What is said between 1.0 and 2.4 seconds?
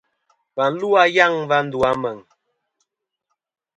a yaŋ a va ndu a Meŋ.